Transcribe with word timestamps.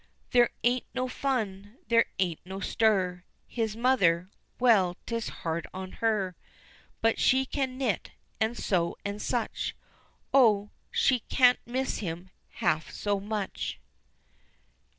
There 0.31 0.49
ain't 0.63 0.85
no 0.95 1.07
fun, 1.07 1.77
there 1.89 2.07
ain't 2.17 2.39
no 2.43 2.59
stir, 2.59 3.23
His 3.45 3.75
mother 3.75 4.31
well 4.59 4.97
'tis 5.05 5.29
hard 5.29 5.67
on 5.75 5.91
her, 5.91 6.35
But 7.03 7.19
she 7.19 7.45
can 7.45 7.77
knit, 7.77 8.09
and 8.39 8.57
sew, 8.57 8.95
and 9.05 9.21
such 9.21 9.75
Oh, 10.33 10.71
she 10.89 11.19
can't 11.19 11.59
miss 11.67 11.99
him 11.99 12.31
half 12.53 12.89
so 12.89 13.19
much! 13.19 13.79